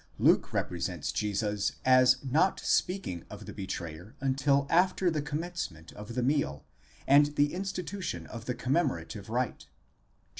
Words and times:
Luke 0.17 0.51
represents 0.51 1.11
Jesus 1.11 1.73
as 1.85 2.17
not 2.23 2.59
speaking 2.59 3.23
of 3.29 3.45
the 3.45 3.53
betrayer 3.53 4.15
until 4.19 4.65
after 4.67 5.11
the 5.11 5.21
commencement 5.21 5.91
of 5.91 6.15
the 6.15 6.23
meal, 6.23 6.65
and 7.05 7.27
the 7.35 7.53
institution 7.53 8.25
of 8.25 8.45
the 8.45 8.55
commemora 8.55 9.07
tive 9.07 9.29
rite 9.29 9.61
(xxii. 9.65 9.69